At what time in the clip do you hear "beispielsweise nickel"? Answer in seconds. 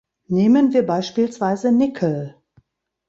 0.83-2.35